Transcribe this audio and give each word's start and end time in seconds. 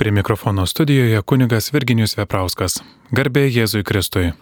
Prie 0.00 0.12
mikrofono 0.12 0.66
studijoje 0.66 1.22
kunigas 1.22 1.72
Virginijus 1.74 2.16
Veprauskas. 2.16 2.82
Garbė 3.12 3.52
Jėzui 3.52 3.84
Kristui. 3.84 4.32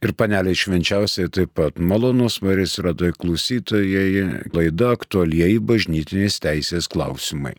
Ir 0.00 0.12
paneliai 0.16 0.56
švenčiausiai 0.56 1.28
taip 1.28 1.52
pat 1.60 1.76
malonus 1.76 2.40
Marijos 2.40 2.80
radai 2.86 3.12
klausytojai 3.12 4.48
laida 4.56 4.96
aktualieji 4.96 5.60
bažnytinės 5.60 6.40
teisės 6.40 6.88
klausimai. 6.88 7.52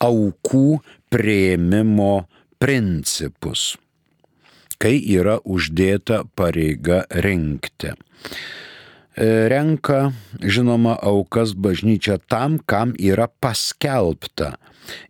aukų 0.02 0.82
prieimimo 1.14 2.26
principus, 2.58 3.78
kai 4.82 4.96
yra 5.18 5.38
uždėta 5.44 6.22
pareiga 6.38 7.04
rinkti. 7.24 7.94
E, 9.18 9.50
renka, 9.50 10.12
žinoma, 10.38 10.94
aukas 11.02 11.50
bažnyčia 11.58 12.22
tam, 12.30 12.62
kam 12.62 12.94
yra 12.94 13.26
paskelbta. 13.42 14.54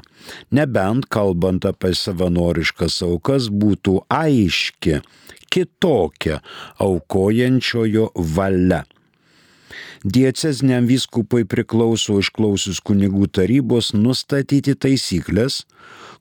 nebent 0.51 1.09
kalbant 1.09 1.65
apie 1.69 1.93
savanoriškas 1.95 3.01
aukas 3.05 3.49
būtų 3.49 4.01
aiški 4.09 5.01
kitokia 5.49 6.39
aukojančiojo 6.79 8.11
valia. 8.15 8.85
Diecezniam 9.99 10.85
vyskupui 10.87 11.43
priklauso 11.43 12.21
išklausius 12.21 12.79
kunigų 12.79 13.27
tarybos 13.35 13.91
nustatyti 13.91 14.77
taisyklės, 14.79 15.65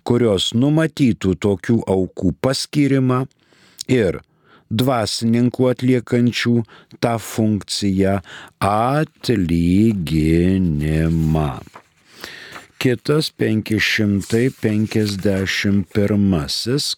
kurios 0.09 0.56
numatytų 0.56 1.34
tokių 1.45 1.84
aukų 1.92 2.33
paskirimą 2.41 3.28
ir 3.92 4.25
dvasininkų 4.69 5.69
atliekančių 5.73 6.55
tą 7.03 7.15
funkciją 7.20 8.20
atlyginimą. 8.65 11.50
Kitas 12.78 13.34
551, 13.34 15.83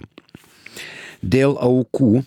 Dėl 1.25 1.57
aukų 1.57 2.21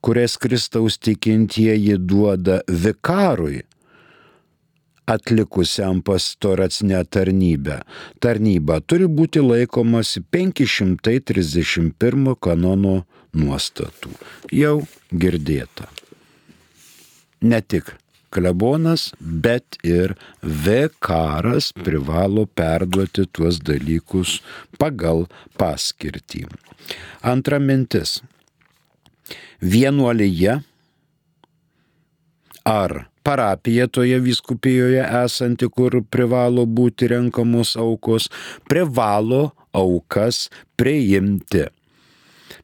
kurias 0.00 0.36
Kristaus 0.40 0.98
tikintieji 0.98 1.98
duoda 1.98 2.60
vikarui, 2.68 3.62
atlikusiam 5.06 6.02
pastoracinę 6.02 7.04
tarnybę. 7.04 7.80
Tarnyba 8.22 8.80
turi 8.80 9.08
būti 9.10 9.42
laikomasi 9.42 10.22
531 10.32 12.36
kanono 12.40 13.02
nuostatų. 13.34 14.10
Jau 14.54 14.86
girdėta. 15.10 15.88
Ne 17.42 17.60
tik 17.60 17.96
klebonas, 18.30 19.10
bet 19.18 19.80
ir 19.82 20.14
vekaras 20.42 21.72
privalo 21.74 22.46
perduoti 22.46 23.26
tuos 23.32 23.58
dalykus 23.58 24.38
pagal 24.78 25.26
paskirtį. 25.58 26.46
Antra 27.26 27.58
mintis 27.58 28.20
vienuolyje 29.60 30.60
ar 32.64 33.04
parapija 33.22 33.86
toje 33.86 34.18
viskupijoje 34.18 35.04
esanti, 35.24 35.68
kur 35.68 36.00
privalo 36.10 36.64
būti 36.66 37.08
renkamos 37.10 37.76
aukos, 37.76 38.30
privalo 38.68 39.50
aukas 39.72 40.48
priimti. 40.76 41.66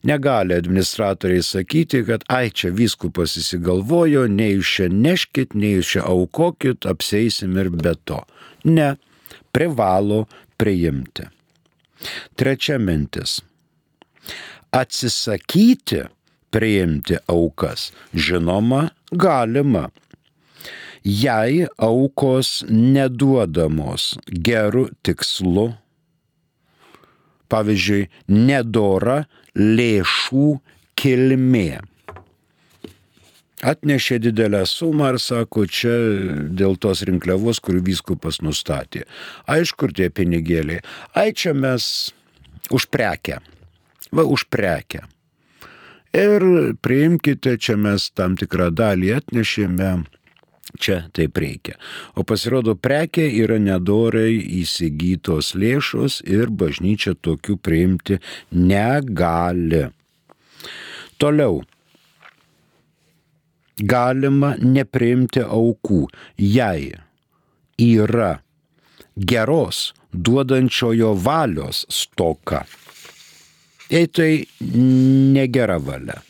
Negali 0.06 0.54
administratoriai 0.54 1.42
sakyti, 1.42 2.02
kad 2.06 2.24
ai 2.28 2.50
čia 2.50 2.70
viskupas 2.74 3.36
įsigalvojo, 3.40 4.26
nei 4.30 4.56
jūs 4.56 4.72
čia 4.78 4.88
neškit, 4.92 5.54
nei 5.54 5.76
jūs 5.76 5.94
čia 5.96 6.04
aukokit, 6.06 6.86
apseisim 6.86 7.56
ir 7.58 7.70
be 7.70 7.94
to. 8.04 8.20
Ne, 8.64 8.94
privalo 9.52 10.26
priimti. 10.58 11.26
Trečia 12.36 12.78
mintis. 12.78 13.40
Atsisakyti 14.74 16.02
priimti 16.50 17.18
aukas? 17.30 17.90
Žinoma, 18.14 18.90
galima. 19.12 19.88
Jei 21.06 21.66
aukos 21.78 22.64
neduodamos 22.66 24.16
gerų 24.26 24.88
tikslų, 25.06 25.68
pavyzdžiui, 27.46 28.08
nedora 28.26 29.20
lėšų 29.54 30.48
kilmė. 30.98 31.78
Atnešė 33.66 34.18
didelę 34.26 34.64
sumą 34.68 35.14
ir 35.14 35.22
sako, 35.22 35.64
čia 35.70 35.94
dėl 36.58 36.74
tos 36.82 37.06
rinkliavos, 37.06 37.62
kurių 37.62 37.86
vyskupas 37.86 38.42
nustatė. 38.42 39.06
Aišku, 39.46 39.94
tie 39.94 40.10
pinigėliai. 40.10 40.82
Ai, 41.14 41.30
čia 41.32 41.54
mes 41.54 42.10
už 42.74 42.90
prekę. 42.90 43.38
Va, 44.10 44.26
už 44.26 44.50
prekę 44.50 45.06
ir 46.16 46.44
priimkite, 46.82 47.56
čia 47.58 47.76
mes 47.80 48.10
tam 48.16 48.36
tikrą 48.40 48.70
dalį 48.74 49.12
atnešėme. 49.20 49.90
Čia 50.82 50.96
taip 51.14 51.38
reikia. 51.38 51.76
O 52.18 52.24
pasirodo, 52.26 52.74
prekė 52.74 53.24
yra 53.38 53.56
nedorai 53.62 54.34
įsigytos 54.60 55.54
lėšos 55.56 56.18
ir 56.26 56.50
bažnyčia 56.50 57.14
tokių 57.14 57.56
priimti 57.62 58.18
negali. 58.50 59.86
Toliau. 61.22 61.62
Galima 63.76 64.54
nepriimti 64.60 65.44
aukų, 65.44 66.06
jei 66.40 66.94
yra 67.76 68.32
geros 69.16 69.92
duodančiojo 70.12 71.12
valios 71.20 71.84
stoka 71.92 72.64
jei 73.92 74.06
tai 74.06 74.46
negera 75.34 75.78
valia. 75.78 76.20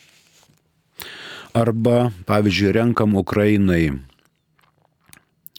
Arba, 1.57 2.11
pavyzdžiui, 2.29 2.75
renkam 2.77 3.17
Ukrainai 3.17 3.95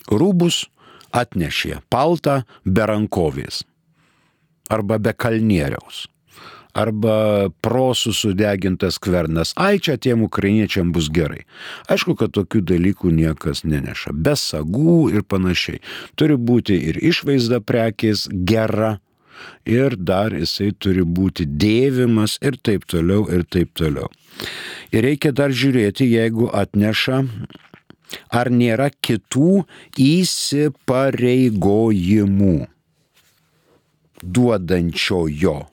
rūbus, 0.08 0.68
atnešė 1.16 1.82
paltą 1.90 2.44
be 2.66 2.86
rankovės 2.86 3.64
arba 4.70 5.00
be 5.00 5.14
kalnieriaus 5.16 6.06
arba 6.78 7.50
prosų 7.66 8.14
sudegintas 8.14 9.00
kvernas. 9.02 9.54
Ai, 9.58 9.80
čia 9.82 9.98
tiem 9.98 10.22
ukrainiečiam 10.28 10.92
bus 10.94 11.10
gerai. 11.10 11.48
Aišku, 11.90 12.14
kad 12.20 12.36
tokių 12.38 12.62
dalykų 12.70 13.10
niekas 13.18 13.64
neneša. 13.66 14.14
Be 14.14 14.36
sagų 14.38 15.08
ir 15.16 15.26
panašiai. 15.26 15.82
Turi 16.14 16.38
būti 16.38 16.78
ir 16.92 17.00
išvaizda 17.02 17.64
prekės 17.66 18.28
gera, 18.30 19.00
ir 19.66 19.96
dar 19.96 20.34
jisai 20.36 20.72
turi 20.78 21.04
būti 21.04 21.46
dėvimas 21.46 22.38
ir 22.42 22.58
taip 22.64 22.86
toliau, 22.90 23.30
ir 23.32 23.44
taip 23.44 23.74
toliau. 23.78 24.10
Ir 24.94 25.04
reikia 25.04 25.32
dar 25.36 25.52
žiūrėti, 25.52 26.06
jeigu 26.08 26.50
atneša, 26.54 27.28
ar 28.32 28.50
nėra 28.52 28.90
kitų 29.04 29.66
įsipareigojimų 30.00 32.68
duodančiojo. 34.24 35.68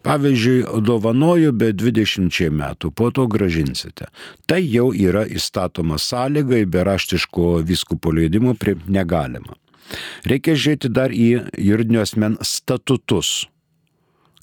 Pavyzdžiui, 0.00 0.64
dovanoju 0.80 1.52
be 1.52 1.74
20 1.76 2.48
metų, 2.56 2.88
po 2.96 3.10
to 3.12 3.26
gražinsite. 3.28 4.08
Tai 4.48 4.64
jau 4.64 4.96
yra 4.96 5.28
įstatoma 5.28 6.00
sąlyga, 6.00 6.64
be 6.64 6.80
raštiško 6.88 7.60
viskupo 7.68 8.08
leidimo 8.16 8.56
negalima. 8.88 9.52
Reikia 10.28 10.54
žiūrėti 10.54 10.90
dar 10.92 11.14
į 11.14 11.28
juridinio 11.58 12.04
asmen 12.04 12.36
statutus. 12.46 13.48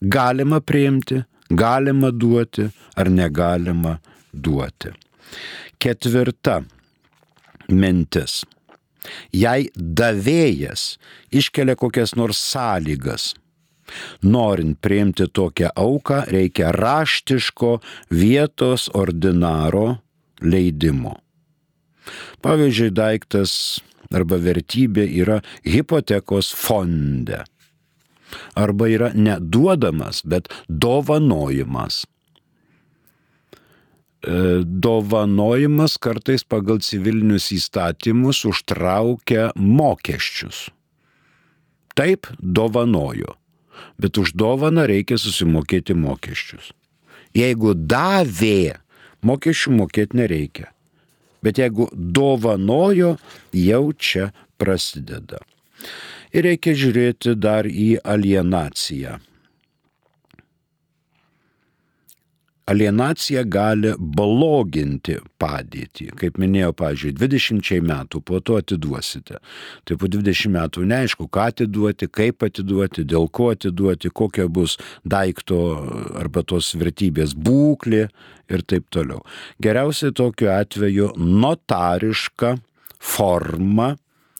Galima 0.01 0.59
priimti, 0.61 1.23
galima 1.49 2.11
duoti 2.11 2.67
ar 2.97 3.09
negalima 3.09 3.97
duoti. 4.33 4.93
Ketvirta 5.81 6.61
mintis. 7.69 8.43
Jei 9.31 9.69
davėjas 9.75 10.97
iškelia 11.31 11.77
kokias 11.79 12.15
nors 12.19 12.39
sąlygas, 12.43 13.29
norint 14.21 14.79
priimti 14.83 15.29
tokią 15.31 15.71
auką, 15.79 16.25
reikia 16.33 16.73
raštiško 16.75 17.77
vietos 18.11 18.89
ordinaro 18.93 20.01
leidimo. 20.41 21.15
Pavyzdžiui, 22.43 22.91
daiktas 22.95 23.79
arba 24.13 24.39
vertybė 24.41 25.07
yra 25.21 25.41
hipotekos 25.65 26.51
fonde. 26.55 27.43
Arba 28.59 28.89
yra 28.91 29.11
neduodamas, 29.15 30.21
bet 30.27 30.51
dovanojimas. 30.67 32.03
E, 34.27 34.63
dovanojimas 34.65 35.97
kartais 36.01 36.43
pagal 36.43 36.81
civilinius 36.83 37.51
įstatymus 37.55 38.43
užtraukia 38.49 39.51
mokesčius. 39.55 40.67
Taip, 41.97 42.27
dovanoju, 42.37 43.31
bet 43.97 44.17
už 44.21 44.35
dovaną 44.37 44.85
reikia 44.89 45.17
susimokėti 45.21 45.95
mokesčius. 45.97 46.73
Jeigu 47.37 47.73
davė, 47.73 48.77
mokesčių 49.25 49.77
mokėti 49.79 50.19
nereikia. 50.19 50.71
Bet 51.45 51.61
jeigu 51.61 51.89
dovanojo, 51.93 53.15
jau 53.53 53.85
čia 53.93 54.31
prasideda. 54.57 55.39
Ir 56.33 56.47
reikia 56.49 56.73
žiūrėti 56.75 57.37
dar 57.39 57.69
į 57.69 57.97
alienaciją. 58.03 59.19
Alienacija 62.67 63.43
gali 63.47 63.93
bloginti 63.97 65.17
padėtį. 65.39 66.09
Kaip 66.19 66.39
minėjau, 66.41 66.73
pavyzdžiui, 66.77 67.13
20 67.17 67.85
metų 67.87 68.21
po 68.27 68.41
to 68.43 68.57
atiduosite. 68.59 69.39
Tai 69.87 69.97
po 69.99 70.09
20 70.11 70.51
metų 70.53 70.83
neaišku, 70.89 71.29
ką 71.31 71.47
atiduoti, 71.53 72.09
kaip 72.11 72.43
atiduoti, 72.47 73.05
dėl 73.07 73.29
ko 73.31 73.51
atiduoti, 73.55 74.11
kokia 74.11 74.49
bus 74.51 74.77
daikto 75.07 75.61
arba 76.19 76.43
tos 76.43 76.73
vertybės 76.77 77.35
būklė 77.37 78.07
ir 78.51 78.65
taip 78.67 78.89
toliau. 78.91 79.23
Geriausiai 79.63 80.15
tokiu 80.15 80.51
atveju 80.51 81.13
notariška 81.17 82.57
forma 82.99 83.95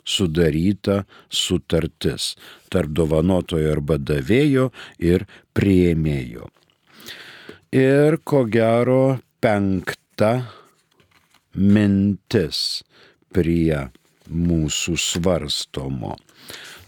sudaryta 0.08 1.02
sutartis 1.30 2.36
tarp 2.72 2.94
dovanotojo 2.96 3.72
arba 3.76 4.00
davėjo 4.00 4.70
ir 5.04 5.28
prieimėjo. 5.56 6.48
Ir 7.76 8.16
ko 8.24 8.46
gero 8.48 9.20
penkta 9.44 10.48
mintis 11.52 12.80
prie 13.36 13.92
mūsų 14.32 14.96
svarstomo. 14.96 16.16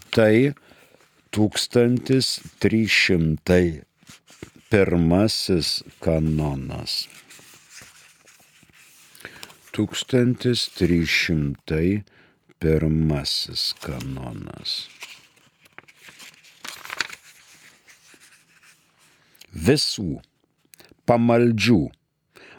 Tai 0.08 0.56
1301 1.36 3.84
kanonas. 6.00 7.12
1301 9.76 12.00
kanonas. 13.84 14.88
Visų 19.52 20.24
pamaldžių 21.08 21.80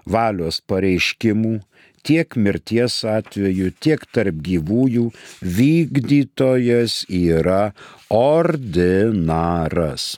valios 0.09 0.59
pareiškimų 0.67 1.59
tiek 2.03 2.35
mirties 2.35 3.01
atveju, 3.05 3.71
tiek 3.83 4.03
tarp 4.13 4.41
gyvųjų 4.45 5.09
vykdytojas 5.41 7.03
yra 7.07 7.71
ordinaras. 8.09 10.17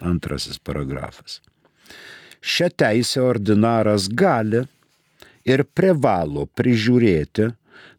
Antrasis 0.00 0.58
paragrafas. 0.58 1.40
Šią 2.40 2.70
teisę 2.80 3.20
ordinaras 3.20 4.08
gali 4.08 4.64
ir 5.44 5.64
privalo 5.76 6.46
prižiūrėti, 6.56 7.50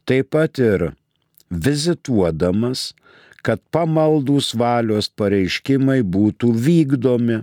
taip 0.09 0.31
pat 0.33 0.57
ir 0.59 0.89
vizituodamas, 1.51 2.91
kad 3.45 3.61
pamaldus 3.73 4.51
valios 4.57 5.09
pareiškimai 5.17 6.01
būtų 6.05 6.51
vykdomi 6.65 7.41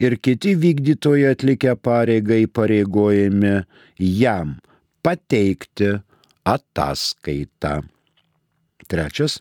ir 0.00 0.16
kiti 0.16 0.54
vykdytojai 0.58 1.32
atlikę 1.34 1.74
pareigą 1.76 2.38
įpareigojami 2.46 3.54
jam 3.98 4.56
pateikti 5.02 5.98
ataskaitą. 6.44 7.82
Trečias. 8.88 9.40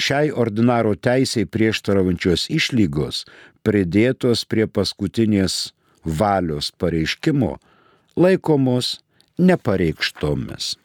Šiai 0.00 0.30
ordinaro 0.32 0.94
teisiai 0.96 1.44
prieštaraujančios 1.44 2.46
išlygos 2.48 3.26
pridėtos 3.66 4.46
prie 4.48 4.64
paskutinės 4.64 5.74
valios 6.04 6.70
pareiškimo 6.80 7.58
laikomos 8.16 8.94
nepareikštomis. 9.38 10.76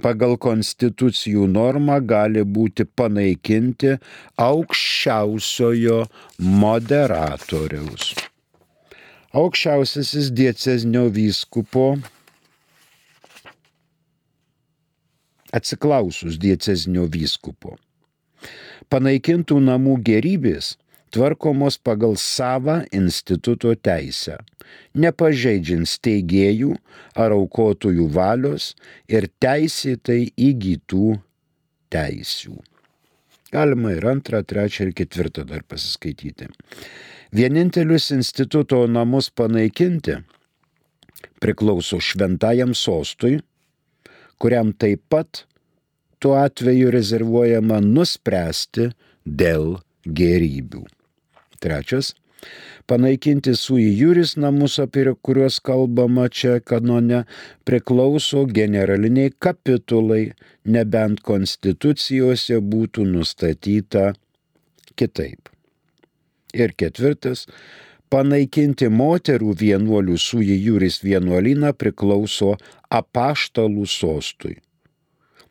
pagal 0.03 0.37
konstitucijų 0.41 1.47
normą 1.51 1.99
gali 2.05 2.43
būti 2.43 2.85
panaikinti 2.99 3.95
aukščiausiojo 4.39 5.99
moderatoriaus. 6.61 8.13
Aukščiausiasis 9.39 10.31
diecezinio 10.33 11.05
vyskupo 11.13 11.91
atsiklausus 15.53 16.39
diecezinio 16.41 17.05
vyskupo 17.13 17.77
panaikintų 18.89 19.59
namų 19.65 19.97
gerybės 20.07 20.77
tvarkomos 21.13 21.79
pagal 21.81 22.15
savą 22.21 22.83
instituto 22.95 23.73
teisę, 23.75 24.37
nepažeidžiant 24.93 25.89
steigėjų 25.89 26.75
ar 27.17 27.35
aukotojų 27.35 28.07
valios 28.13 28.73
ir 29.09 29.29
teisėtai 29.41 30.29
įgytų 30.37 31.19
teisių. 31.93 32.57
Galima 33.49 33.95
ir 33.97 34.05
antrą, 34.05 34.43
trečią 34.45 34.89
ir 34.89 34.97
ketvirtą 34.97 35.47
dar 35.49 35.63
pasiskaityti. 35.65 36.51
Vienintelius 37.33 38.11
instituto 38.13 38.83
namus 38.89 39.31
panaikinti 39.33 40.19
priklauso 41.41 41.97
šventajam 42.01 42.75
sostui, 42.77 43.39
kuriam 44.37 44.71
taip 44.73 45.01
pat 45.09 45.45
tuo 46.19 46.37
atveju 46.39 46.91
rezervuojama 46.95 47.79
nuspręsti 47.83 48.89
dėl 49.25 49.77
gerybių. 50.05 50.85
Trečias 51.59 52.13
panaikinti 52.89 53.53
sui 53.55 53.85
juris 53.99 54.35
namus, 54.37 54.79
apie 54.81 55.13
kuriuos 55.21 55.59
kalbama 55.61 56.29
čia 56.29 56.59
kanone, 56.59 57.23
priklauso 57.67 58.45
generaliniai 58.59 59.33
kapitulai, 59.45 60.31
nebent 60.65 61.21
konstitucijose 61.25 62.57
būtų 62.71 63.05
nustatyta 63.11 64.13
kitaip. 64.97 65.51
Ir 66.57 66.73
ketvirtas, 66.73 67.45
panaikinti 68.09 68.89
moterų 68.89 69.53
vienuolių 69.59 70.17
sui 70.17 70.57
juris 70.57 71.03
vienuolyną 71.05 71.75
priklauso 71.77 72.55
apaštalų 72.89 73.85
sostui. 73.85 74.57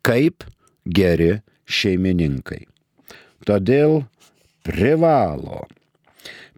kaip 0.05 0.45
geri 0.85 1.39
šeimininkai. 1.69 2.65
Todėl 3.47 4.03
privalo 4.67 5.65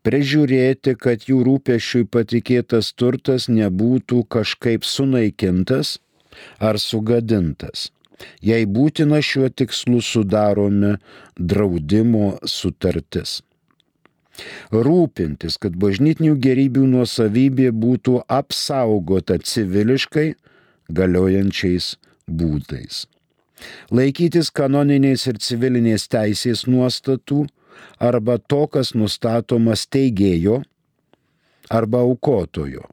prižiūrėti, 0.05 0.95
kad 0.98 1.27
jų 1.29 1.41
rūpešiui 1.45 2.07
patikėtas 2.10 2.91
turtas 2.98 3.48
nebūtų 3.51 4.24
kažkaip 4.33 4.86
sunaikintas 4.88 6.00
ar 6.60 6.79
sugadintas. 6.81 7.89
Jei 8.45 8.65
būtina 8.69 9.21
šiuo 9.25 9.50
tikslu 9.50 10.01
sudaromi 10.05 10.95
draudimo 11.38 12.36
sutartis. 12.45 13.39
Rūpintis, 14.71 15.57
kad 15.62 15.75
bažnytinių 15.77 16.38
gerybių 16.41 16.86
nuosavybė 16.93 17.71
būtų 17.75 18.21
apsaugota 18.31 19.38
civiliškai 19.38 20.27
galiojančiais 20.89 21.95
būdais. 22.29 23.05
Laikytis 23.91 24.51
kanoniniais 24.53 25.27
ir 25.30 25.39
civilinės 25.41 26.08
teisės 26.12 26.65
nuostatų 26.68 27.46
arba 28.00 28.38
to, 28.39 28.65
kas 28.68 28.94
nustatoma 28.98 29.75
steigėjo 29.77 30.62
arba 31.70 32.01
aukotojo 32.08 32.88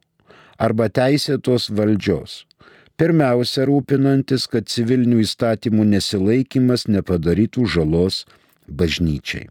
arba 0.58 0.88
teisėtos 0.90 1.70
valdžios. 1.70 2.42
Pirmiausia, 2.98 3.62
rūpinantis, 3.68 4.48
kad 4.50 4.66
civilinių 4.66 5.22
įstatymų 5.22 5.84
nesilaikimas 5.92 6.88
nepadarytų 6.90 7.66
žalos 7.70 8.24
bažnyčiai. 8.66 9.46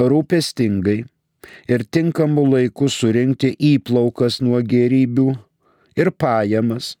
Rūpestingai 0.00 1.02
ir 1.68 1.84
tinkamu 1.92 2.46
laiku 2.48 2.88
surinkti 2.88 3.52
įplaukas 3.74 4.40
nuo 4.40 4.62
gerybių 4.64 5.28
ir 6.00 6.10
pajamas, 6.16 6.96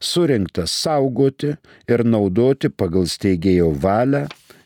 surinktas 0.00 0.74
saugoti 0.84 1.54
ir 1.90 2.04
naudoti 2.04 2.70
pagal 2.70 3.08
steigėjo 3.10 3.72
valią 3.82 4.24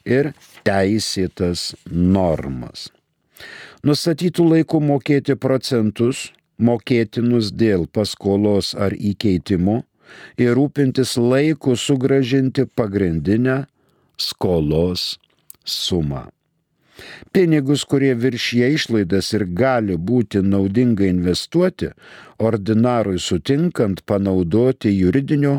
ir 0.08 0.32
teisėtas 0.66 1.72
normas. 1.90 2.88
Nustatytų 3.86 4.48
laikų 4.52 4.80
mokėti 4.82 5.36
procentus, 5.38 6.28
mokėtinus 6.58 7.52
dėl 7.54 7.86
paskolos 7.86 8.74
ar 8.74 8.96
įkeitimo 8.96 9.82
ir 10.40 10.56
rūpintis 10.58 11.14
laiku 11.20 11.76
sugražinti 11.78 12.66
pagrindinę 12.66 13.60
skolos 14.18 15.14
sumą. 15.64 16.26
Pinigus, 17.32 17.84
kurie 17.84 18.14
viršyje 18.18 18.72
išlaidas 18.74 19.32
ir 19.36 19.46
gali 19.62 19.96
būti 19.96 20.42
naudinga 20.42 21.06
investuoti, 21.06 21.92
ordinarui 22.38 23.22
sutinkant 23.22 24.04
panaudoti 24.06 24.94
juridinio 24.98 25.58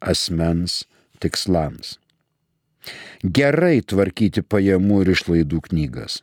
asmens 0.00 0.84
tikslams 1.20 2.00
gerai 3.24 3.80
tvarkyti 3.84 4.42
pajamų 4.42 5.02
ir 5.04 5.12
išlaidų 5.14 5.62
knygas. 5.68 6.20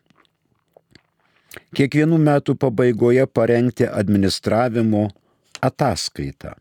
Kiekvienų 1.78 2.18
metų 2.22 2.56
pabaigoje 2.60 3.26
parengti 3.28 3.88
administravimo 3.88 5.08
ataskaitą. 5.62 6.56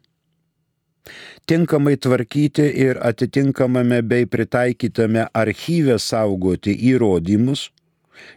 Tinkamai 1.46 1.94
tvarkyti 2.02 2.64
ir 2.82 2.98
atitinkamame 2.98 4.00
bei 4.02 4.26
pritaikytame 4.26 5.28
archyve 5.32 6.00
saugoti 6.02 6.75
įrodymus 6.90 7.68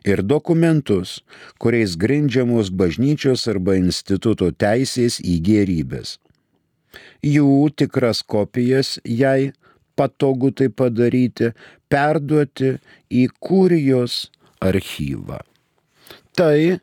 ir 0.07 0.23
dokumentus, 0.23 1.19
kuriais 1.61 1.95
grindžiamos 1.99 2.71
bažnyčios 2.71 3.47
arba 3.51 3.77
instituto 3.79 4.51
teisės 4.51 5.19
į 5.23 5.39
gerybės. 5.45 6.17
Jų 7.25 7.69
tikras 7.77 8.23
kopijas, 8.23 8.97
jei 9.05 9.51
patogu 9.99 10.51
tai 10.55 10.69
padaryti, 10.71 11.51
perduoti 11.91 12.77
į 13.11 13.27
kurijos 13.43 14.29
archyvą. 14.63 15.41
Tai 16.35 16.79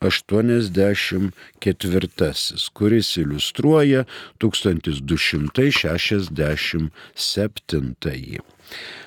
1284, 0.00 2.70
kuris 2.74 3.16
iliustruoja 3.16 4.04
1267. 4.38 6.90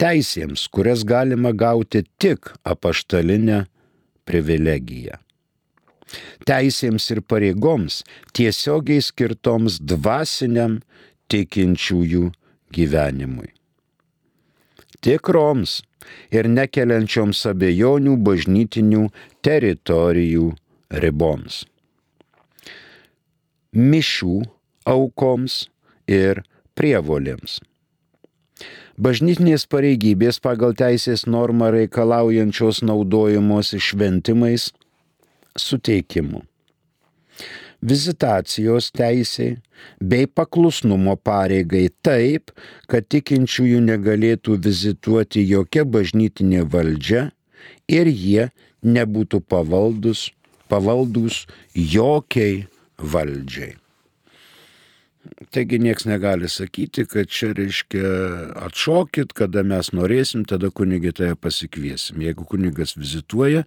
Teisėms, 0.00 0.66
kurias 0.72 1.06
galima 1.08 1.54
gauti 1.54 2.04
tik 2.20 2.52
apaštalinę 2.64 3.64
privilegiją 4.28 5.18
teisėms 6.48 7.08
ir 7.12 7.20
pareigoms 7.30 8.02
tiesiogiai 8.36 9.02
skirtoms 9.04 9.78
dvasiniam 9.80 10.78
tikinčiųjų 11.32 12.28
gyvenimui. 12.74 13.50
Tikroms 15.04 15.78
ir 16.34 16.48
nekeliančioms 16.50 17.44
abejonių 17.52 18.16
bažnytinių 18.26 19.04
teritorijų 19.44 20.50
riboms. 21.04 21.64
Mišių 23.76 24.36
aukoms 24.88 25.66
ir 26.08 26.42
prievolėms. 26.78 27.58
Bažnytinės 28.98 29.62
pareigybės 29.70 30.40
pagal 30.42 30.72
teisės 30.74 31.22
normą 31.30 31.68
reikalaujančios 31.70 32.80
naudojimos 32.82 33.70
išventimais 33.78 34.72
suteikimu. 35.54 36.40
Vizitacijos 37.78 38.90
teisė 38.90 39.48
bei 40.02 40.26
paklusnumo 40.26 41.14
pareigai 41.14 41.84
taip, 42.02 42.50
kad 42.90 43.06
tikinčiųjų 43.06 43.86
negalėtų 43.86 44.58
vizituoti 44.66 45.46
jokia 45.46 45.86
bažnytinė 45.86 46.66
valdžia 46.66 47.28
ir 47.86 48.10
jie 48.10 48.48
nebūtų 48.82 49.44
pavaldus, 49.46 50.32
pavaldus 50.66 51.44
jokiai 51.70 52.64
valdžiai. 52.98 53.76
Taigi 55.50 55.78
nieks 55.78 56.04
negali 56.08 56.48
sakyti, 56.48 57.04
kad 57.08 57.28
čia 57.28 57.52
reiškia 57.56 58.08
atšokit, 58.66 59.32
kada 59.36 59.62
mes 59.66 59.92
norėsim, 59.96 60.44
tada 60.48 60.70
kunigį 60.70 61.12
tave 61.20 61.34
pasikviesim. 61.40 62.22
Jeigu 62.24 62.44
kunigas 62.48 62.96
vizituoja, 62.98 63.62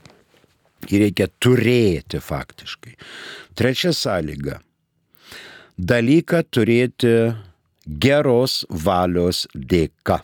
Jį 0.85 1.01
reikia 1.07 1.27
turėti 1.41 2.21
faktiškai. 2.23 2.95
Trečia 3.57 3.93
sąlyga. 3.97 4.61
Dalyką 5.77 6.43
turėti 6.53 7.13
geros 7.87 8.65
valios 8.71 9.47
dėka. 9.55 10.21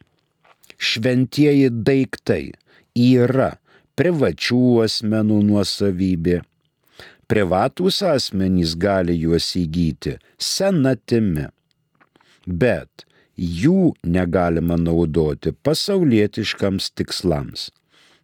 šventieji 0.76 1.70
daiktai 1.88 2.52
yra 2.96 3.50
privačių 3.96 4.82
asmenų 4.84 5.38
nuosavybė, 5.50 6.40
privatūs 7.30 8.02
asmenys 8.04 8.74
gali 8.76 9.16
juos 9.20 9.56
įgyti 9.60 10.18
senatimi, 10.40 11.46
bet 12.46 13.06
jų 13.36 13.94
negalima 14.04 14.76
naudoti 14.80 15.52
pasaulietiškams 15.52 16.90
tikslams, 16.96 17.70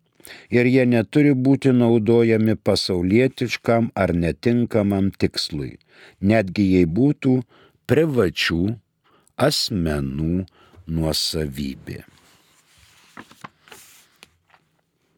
ir 0.55 0.71
jie 0.71 0.87
neturi 0.88 1.35
būti 1.47 1.75
naudojami 1.77 2.57
pasaulietiškam 2.57 3.90
ar 3.95 4.14
netinkamam 4.14 5.11
tikslui, 5.11 5.77
netgi 6.21 6.71
jei 6.77 6.88
būtų 6.88 7.38
privačių 7.90 8.62
asmenų 9.49 10.45
nuosavybė. 10.87 12.05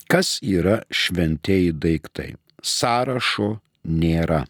Kas 0.07 0.37
yra 0.43 0.81
šventieji 0.95 1.73
daiktai? 1.83 2.35
Sąrašo 2.63 3.57
nėra. 3.87 4.45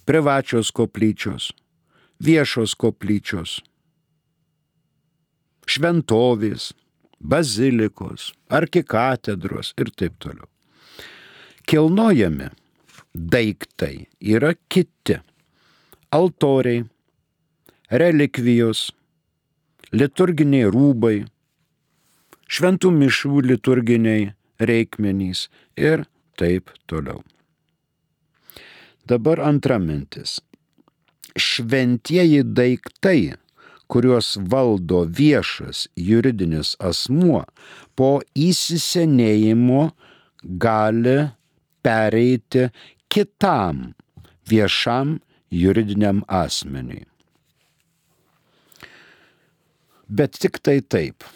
privačios 0.05 0.73
koplyčios, 0.75 1.53
viešos 2.19 2.75
koplyčios, 2.75 3.61
šventovės, 5.71 6.71
bazilikos, 7.21 8.31
arkikatedros 8.51 9.75
ir 9.79 9.93
taip 9.95 10.17
toliau. 10.23 10.49
Kilnojami 11.69 12.51
daiktai 13.15 14.07
yra 14.21 14.55
kiti- 14.69 15.21
altoriai, 16.19 16.87
relikvijos, 17.91 18.91
liturginiai 19.93 20.71
rūbai, 20.75 21.17
šventų 22.51 22.91
mišų 23.01 23.43
liturginiai 23.51 24.33
reikmenys 24.59 25.49
ir 25.77 26.07
taip 26.37 26.71
toliau. 26.87 27.23
Dabar 29.07 29.41
antra 29.43 29.79
mintis. 29.79 30.41
Šventieji 31.39 32.43
daiktai, 32.45 33.35
kuriuos 33.91 34.37
valdo 34.53 35.03
viešas 35.19 35.89
juridinis 35.99 36.77
asmuo, 36.79 37.43
po 37.99 38.21
įsisenėjimo 38.39 39.91
gali 40.63 41.19
pereiti 41.85 42.69
kitam 43.11 43.91
viešam 44.51 45.19
juridiniam 45.51 46.23
asmeniui. 46.27 47.07
Bet 50.11 50.39
tik 50.43 50.59
tai 50.63 50.81
taip. 50.83 51.27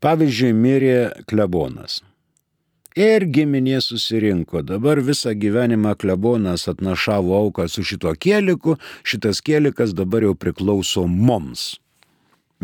Pavyzdžiui, 0.00 0.52
mirė 0.56 0.98
klebonas. 1.28 2.00
Ir 2.96 3.26
giminė 3.28 3.82
susirinko. 3.84 4.62
Dabar 4.64 5.02
visą 5.04 5.34
gyvenimą 5.36 5.90
klebonas 6.00 6.62
atnašavo 6.70 7.34
auką 7.36 7.66
su 7.68 7.82
šito 7.84 8.14
kieliku, 8.16 8.78
šitas 9.04 9.42
kielikas 9.44 9.92
dabar 9.92 10.24
jau 10.24 10.32
priklauso 10.32 11.04
mums. 11.04 11.74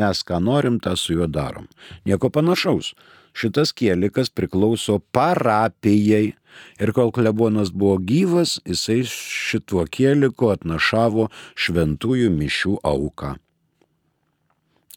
Mes 0.00 0.22
ką 0.24 0.38
norim, 0.40 0.78
tą 0.80 0.94
su 0.96 1.12
juo 1.18 1.26
darom. 1.28 1.66
Nieko 2.08 2.30
panašaus. 2.32 2.94
Šitas 3.36 3.74
kielikas 3.76 4.32
priklauso 4.32 5.02
parapijai. 5.12 6.32
Ir 6.80 6.92
kol 6.96 7.12
klebonas 7.12 7.68
buvo 7.68 7.98
gyvas, 8.00 8.56
jisai 8.64 9.02
šituo 9.08 9.84
kieliku 9.84 10.48
atnašavo 10.54 11.28
šventųjų 11.56 12.32
mišių 12.32 12.78
auką. 12.88 13.34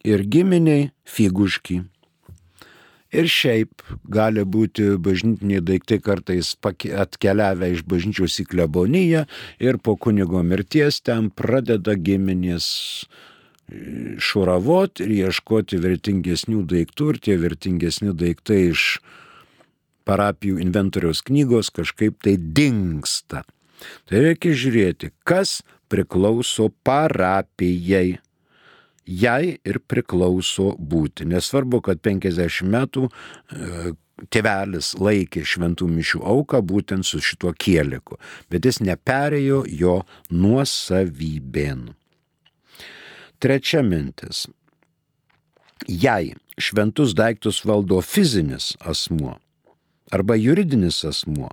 Ir 0.07 0.23
giminiai 0.31 0.93
figuški. 1.03 1.81
Ir 3.15 3.29
šiaip 3.31 3.83
gali 4.11 4.43
būti 4.43 4.95
bažnytiniai 4.99 5.63
daiktai 5.63 6.01
kartais 6.03 6.53
atkeliavę 6.63 7.71
iš 7.71 7.85
bažnyčios 7.87 8.39
į 8.43 8.47
kleboniją 8.51 9.23
ir 9.63 9.79
po 9.79 9.95
kunigo 9.95 10.41
mirties 10.43 10.99
ten 11.05 11.29
pradeda 11.31 11.95
giminės 11.95 12.67
e, 13.05 14.17
šuravot 14.19 15.03
ir 15.05 15.13
ieškoti 15.21 15.79
vertingesnių 15.85 16.65
daiktų 16.73 17.13
ir 17.13 17.21
tie 17.27 17.37
vertingesni 17.39 18.11
daiktai 18.11 18.61
iš 18.73 18.87
parapijų 20.05 20.59
inventoriaus 20.65 21.23
knygos 21.25 21.71
kažkaip 21.73 22.19
tai 22.23 22.35
dinksta. 22.37 23.45
Tai 24.09 24.21
reikia 24.27 24.53
žiūrėti, 24.55 25.11
kas 25.27 25.61
priklauso 25.91 26.69
parapijai 26.85 28.19
jai 29.05 29.57
ir 29.63 29.79
priklauso 29.87 30.73
būti. 30.79 31.27
Nesvarbu, 31.29 31.81
kad 31.85 32.01
50 32.03 32.65
metų 32.69 33.05
e, 33.07 33.93
tėvelis 34.31 34.93
laikė 34.99 35.43
šventų 35.45 35.87
mišių 35.91 36.23
auką 36.25 36.61
būtent 36.65 37.07
su 37.07 37.21
šituo 37.23 37.53
kieliku, 37.57 38.19
bet 38.49 38.65
jis 38.65 38.81
neperėjo 38.81 39.63
jo 39.69 39.99
nuosavybėn. 40.31 41.89
Trečia 43.39 43.83
mintis. 43.83 44.45
Jei 45.85 46.33
šventus 46.57 47.13
daiktus 47.13 47.61
valdo 47.67 47.99
fizinis 48.01 48.73
asmuo 48.79 49.35
arba 50.13 50.37
juridinis 50.37 51.01
asmuo, 51.05 51.49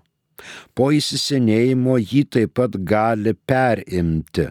po 0.77 0.91
įsisenėjimo 0.95 1.97
jį 1.99 2.23
taip 2.31 2.53
pat 2.59 2.77
gali 2.87 3.33
perimti 3.35 4.47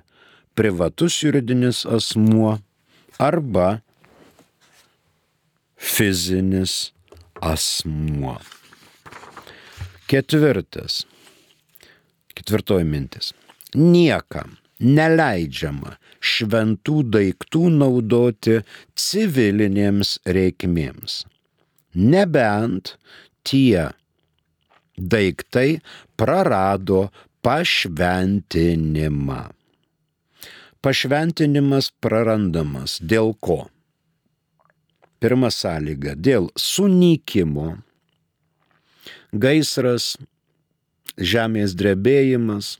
privatus 0.58 1.22
juridinis 1.24 1.86
asmuo 1.86 2.58
arba 3.19 3.82
fizinis 5.78 6.91
asmuo. 7.41 8.38
Ketvirtas. 10.08 11.06
Ketvirtoji 12.36 12.86
mintis. 12.86 13.34
Niekam 13.76 14.58
neleidžiama 14.82 15.97
šventų 16.21 17.04
daiktų 17.15 17.69
naudoti 17.78 18.62
civilinėms 18.97 20.19
reikmėms. 20.26 21.26
Nebent 21.95 22.97
tie 23.47 23.89
daiktai 24.97 25.82
prarado 26.19 27.10
pašventinimą 27.45 29.41
pašventinimas 30.82 31.91
prarandamas. 32.02 32.98
Dėl 33.02 33.34
ko? 33.39 33.70
Pirma 35.22 35.52
sąlyga- 35.54 36.15
dėl 36.28 36.50
sunykimo. 36.58 37.82
Gaisras, 39.32 40.17
žemės 41.17 41.76
drebėjimas, 41.78 42.80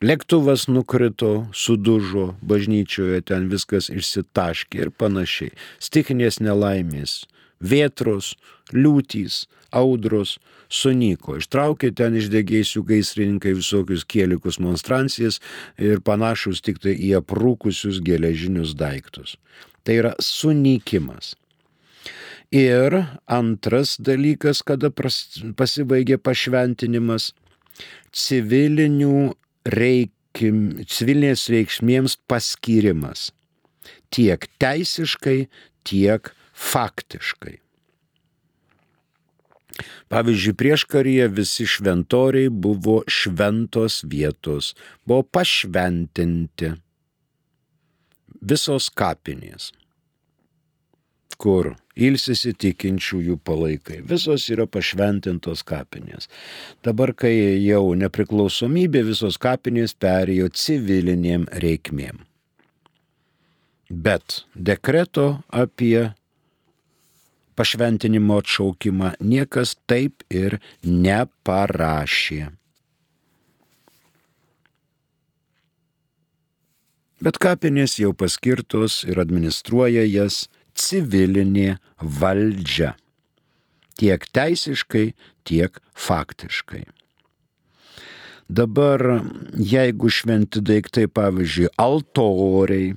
lėktuvas 0.00 0.68
nukrito, 0.68 1.48
sudužo 1.52 2.36
bažnyčioje, 2.42 3.24
ten 3.26 3.48
viskas 3.52 3.90
išsitaškė 3.90 4.86
ir 4.86 4.90
panašiai. 4.90 5.52
Stichinės 5.80 6.40
nelaimės, 6.40 7.24
vėtros, 7.60 8.34
liūtys, 8.76 9.44
audros 9.70 10.38
sunyko. 10.70 11.36
Ištraukė 11.40 11.92
ten 11.96 12.16
iš 12.18 12.30
degėsių 12.32 12.82
gaisrininkai 12.88 13.54
visokius 13.58 14.06
kielikus 14.08 14.60
monstrancijas 14.62 15.40
ir 15.78 16.02
panašus 16.06 16.62
tik 16.64 16.80
tai 16.82 16.94
į 16.94 17.16
aprūkusius 17.20 18.00
geležinius 18.06 18.74
daiktus. 18.78 19.36
Tai 19.84 19.96
yra 20.02 20.14
sunykimas. 20.22 21.34
Ir 22.50 22.96
antras 23.30 23.94
dalykas, 24.02 24.64
kada 24.66 24.90
pasibaigė 24.90 26.18
pašventinimas, 26.18 27.30
civilinių 28.10 29.30
reikim, 29.70 30.58
civilinės 30.82 31.46
reikšmėms 31.54 32.18
paskirimas. 32.26 33.30
Tiek 34.10 34.48
teisiškai, 34.58 35.44
tiek 35.86 36.32
faktiškai. 36.50 37.60
Pavyzdžiui, 40.12 40.56
prieš 40.58 40.84
karyje 40.90 41.28
visi 41.32 41.66
šventoriai 41.68 42.50
buvo 42.50 43.00
šventos 43.08 44.02
vietos, 44.10 44.74
buvo 45.06 45.22
pašventinti 45.22 46.74
visos 48.40 48.88
kapinės, 48.96 49.70
kur 51.40 51.74
ilsisi 52.00 52.52
tikinčiųjų 52.56 53.36
palaikai. 53.44 54.00
Visos 54.08 54.46
yra 54.52 54.66
pašventintos 54.68 55.62
kapinės. 55.66 56.28
Dabar, 56.84 57.12
kai 57.16 57.32
jau 57.64 57.84
nepriklausomybė, 57.98 59.04
visos 59.12 59.38
kapinės 59.40 59.94
perėjo 59.96 60.50
civilinėm 60.52 61.46
reikmėm. 61.64 62.24
Bet 63.90 64.44
dekreto 64.54 65.40
apie 65.50 66.12
pašventinimo 67.60 68.38
atšaukimą 68.40 69.10
niekas 69.20 69.74
taip 69.84 70.24
ir 70.32 70.56
neparašė. 70.80 72.46
Bet 77.20 77.36
kapinės 77.36 77.98
jau 78.00 78.14
paskirtos 78.16 79.02
ir 79.04 79.20
administruoja 79.20 80.06
jas 80.08 80.46
civilinė 80.72 81.74
valdžia. 82.00 82.94
Tiek 84.00 84.24
teisiškai, 84.32 85.10
tiek 85.44 85.76
faktiškai. 85.92 86.86
Dabar, 88.48 89.04
jeigu 89.52 90.08
šventi 90.08 90.64
daiktai, 90.64 91.04
pavyzdžiui, 91.12 91.68
altoriai, 91.76 92.94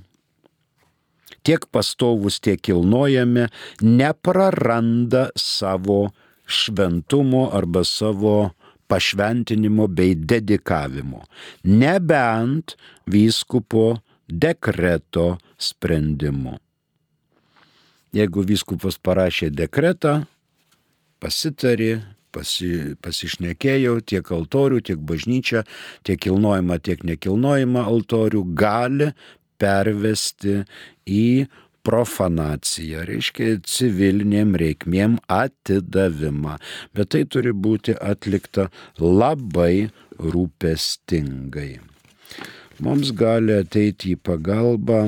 tiek 1.43 1.65
pastovus, 1.71 2.39
tiek 2.43 2.61
kilnojami, 2.63 3.47
nepraranda 3.81 5.29
savo 5.35 6.11
šventumo 6.47 7.49
arba 7.53 7.83
savo 7.83 8.51
pašventinimo 8.87 9.87
bei 9.87 10.15
dedikavimo, 10.15 11.23
nebent 11.63 12.75
vyskupo 13.05 13.97
dekreto 14.27 15.37
sprendimu. 15.57 16.57
Jeigu 18.13 18.43
vyskupas 18.45 18.99
parašė 19.01 19.49
dekretą, 19.57 20.19
pasitarė, 21.23 22.03
pasi, 22.33 22.93
pasišnekėjo 23.01 23.95
tiek 24.05 24.27
altorių, 24.35 24.81
tiek 24.85 25.01
bažnyčia, 25.01 25.63
tiek 26.05 26.21
kilnojama, 26.21 26.77
tiek 26.77 27.01
nekilnojama 27.07 27.87
altorių, 27.89 28.43
gali 28.53 29.09
pervesti 29.63 30.59
į 31.07 31.47
profanaciją, 31.83 33.03
reiškia 33.07 33.57
civiliniam 33.67 34.55
reikmėm 34.59 35.17
atidavimą. 35.31 36.57
Bet 36.95 37.07
tai 37.15 37.23
turi 37.27 37.51
būti 37.65 37.91
atlikta 37.99 38.63
labai 38.99 39.89
rūpestingai. 40.19 41.79
Mums 42.83 43.11
gali 43.15 43.53
ateiti 43.59 44.11
į 44.15 44.17
pagalbą 44.27 45.01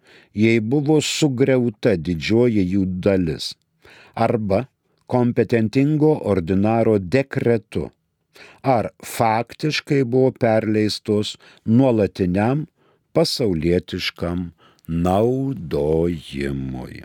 jei 0.43 0.59
buvo 0.59 1.01
sugriauta 1.01 1.95
didžioji 1.97 2.63
jų 2.73 2.85
dalis 3.07 3.53
arba 4.15 4.65
kompetentingo 5.07 6.13
ordinaro 6.33 6.97
dekretu, 7.15 7.89
ar 8.63 8.89
faktiškai 9.05 10.03
buvo 10.03 10.31
perleistos 10.39 11.37
nuolatiniam 11.65 12.67
pasaulietiškam 13.13 14.51
naudojimui. 14.87 17.03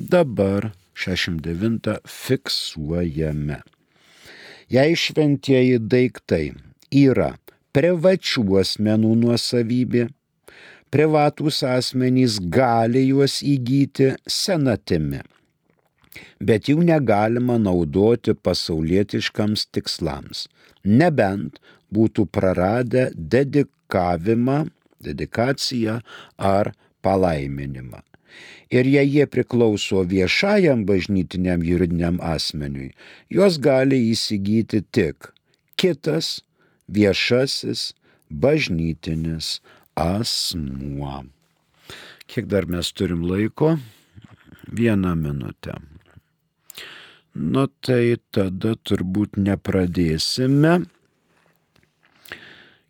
Dabar 0.00 0.72
69 0.94 2.00
fiksuojame. 2.08 3.60
Jei 4.72 4.96
šventieji 4.96 5.78
daiktai 5.78 6.52
yra 6.90 7.36
privačių 7.76 8.44
asmenų 8.62 9.14
nuosavybė, 9.22 10.08
privatūs 10.88 11.62
asmenys 11.68 12.40
gali 12.40 13.08
juos 13.10 13.42
įgyti 13.44 14.14
senatimi 14.24 15.22
bet 16.40 16.68
jų 16.70 16.84
negalima 16.86 17.56
naudoti 17.60 18.34
pasaulietiškams 18.34 19.66
tikslams, 19.74 20.46
nebent 20.84 21.60
būtų 21.92 22.26
praradę 22.32 23.08
dedikavimą, 23.16 24.66
dedikaciją 25.04 26.00
ar 26.36 26.72
palaiminimą. 27.04 28.02
Ir 28.74 28.88
jei 28.90 29.06
jie 29.06 29.26
priklauso 29.30 30.02
viešajam 30.10 30.82
bažnytiniam 30.88 31.62
juridiniam 31.64 32.18
asmeniui, 32.20 32.90
juos 33.30 33.60
gali 33.62 34.00
įsigyti 34.10 34.82
tik 34.92 35.30
kitas 35.78 36.40
viešasis 36.88 37.92
bažnytinis 38.30 39.60
asmuo. 39.94 41.24
Kiek 42.26 42.46
dar 42.50 42.66
mes 42.66 42.92
turim 42.92 43.22
laiko? 43.22 43.78
Vieną 44.72 45.14
minutę. 45.14 45.78
Nu 47.36 47.68
tai 47.84 48.16
tada 48.32 48.72
turbūt 48.80 49.36
nepradėsime. 49.36 50.88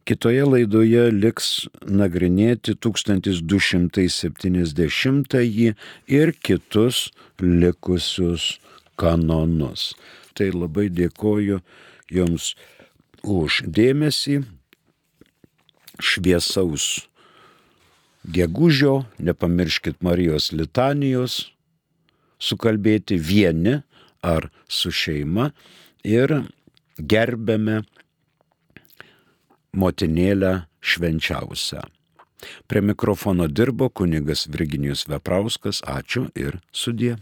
Kitoje 0.06 0.46
laidoje 0.46 1.10
liks 1.10 1.66
nagrinėti 1.82 2.78
1270 2.78 5.34
ir 6.06 6.30
kitus 6.46 7.10
likusius 7.42 8.62
kanonus. 8.94 9.98
Tai 10.38 10.54
labai 10.54 10.94
dėkoju 10.94 11.58
Jums 12.14 12.54
už 13.26 13.64
dėmesį, 13.66 14.40
šviesaus 15.98 17.06
gegužio, 18.26 19.04
nepamirškit 19.18 20.02
Marijos 20.02 20.52
litanijos, 20.52 21.50
sukalbėti 22.38 23.18
vieni 23.18 23.80
ar 24.22 24.50
su 24.68 24.90
šeima 24.90 25.50
ir 26.06 26.32
gerbėme 26.98 27.82
motinėlę 29.76 30.66
švenčiausią. 30.80 31.84
Prie 32.68 32.82
mikrofono 32.84 33.48
dirbo 33.48 33.88
kunigas 33.88 34.46
Virginijus 34.52 35.06
Veprauskas. 35.08 35.80
Ačiū 35.82 36.28
ir 36.36 36.60
sudie. 36.72 37.16